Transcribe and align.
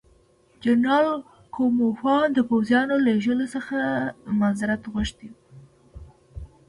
جنرال 0.63 1.07
کوفمان 1.55 2.27
د 2.33 2.39
پوځیانو 2.49 2.95
لېږلو 3.05 3.45
څخه 3.55 3.75
معذرت 4.39 4.81
غوښتی 4.93 5.27
وو. 5.31 5.39